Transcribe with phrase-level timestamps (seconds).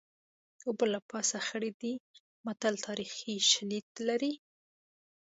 [0.67, 1.93] اوبه له پاسه خړې دي
[2.45, 4.33] متل تاریخي شالید لري